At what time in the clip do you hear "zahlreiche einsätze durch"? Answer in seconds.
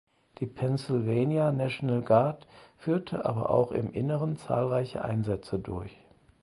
4.35-5.95